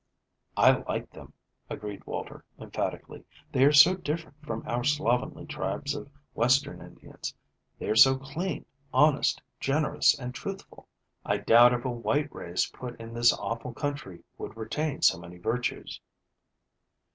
"I 0.57 0.71
like 0.71 1.11
them," 1.11 1.31
agreed 1.69 2.07
Walter 2.07 2.43
emphatically. 2.57 3.23
"They 3.51 3.65
are 3.65 3.71
so 3.71 3.93
different 3.93 4.43
from 4.43 4.67
our 4.67 4.83
slovenly 4.83 5.45
tribes 5.45 5.93
of 5.93 6.09
Western 6.33 6.81
Indians. 6.81 7.35
They 7.77 7.87
are 7.87 7.95
so 7.95 8.17
clean, 8.17 8.65
honest, 8.91 9.43
generous, 9.59 10.17
and 10.17 10.33
truthful. 10.33 10.87
I 11.23 11.37
doubt 11.37 11.73
if 11.75 11.85
a 11.85 11.91
white 11.91 12.33
race 12.33 12.65
put 12.65 12.99
in 12.99 13.13
this 13.13 13.31
awful 13.31 13.73
country 13.75 14.23
would 14.39 14.57
retain 14.57 15.03
so 15.03 15.19
many 15.19 15.37
virtues." 15.37 16.01